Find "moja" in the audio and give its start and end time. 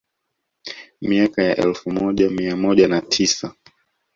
1.91-2.29, 2.55-2.87